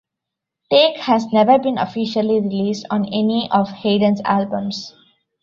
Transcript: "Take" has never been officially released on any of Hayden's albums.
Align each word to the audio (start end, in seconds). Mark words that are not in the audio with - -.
"Take" 0.71 0.97
has 1.01 1.27
never 1.31 1.59
been 1.59 1.77
officially 1.77 2.41
released 2.41 2.87
on 2.89 3.05
any 3.13 3.47
of 3.51 3.69
Hayden's 3.69 4.19
albums. 4.25 4.95